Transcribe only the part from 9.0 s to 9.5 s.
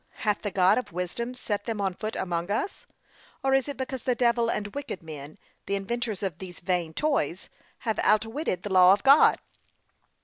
God?